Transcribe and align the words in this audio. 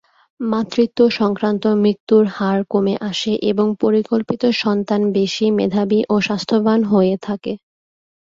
মাতৃত্ব 0.39 0.99
সংক্রান্ত 1.19 1.63
মৃত্যুর 1.83 2.23
হার 2.35 2.59
কমে 2.69 2.95
আসে 3.09 3.33
এবং 3.51 3.67
পরিকল্পিত 3.81 4.43
সন্তান 4.61 5.01
বেশি 5.17 5.45
মেধাবী 5.57 5.99
ও 6.09 6.25
স্বাস্থ্যবান 6.27 6.79
হয়ে 6.83 7.15
থাকে। 7.21 7.53